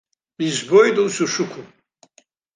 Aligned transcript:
Избоит 0.47 0.95
ус 1.03 1.15
ушықәым. 1.23 1.67